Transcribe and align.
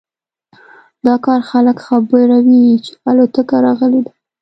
دا 1.05 1.15
کار 1.25 1.41
خلک 1.51 1.77
خبروي 1.87 2.65
چې 2.85 2.91
الوتکه 3.09 3.57
راغلی 3.65 4.01
ده 4.05 4.11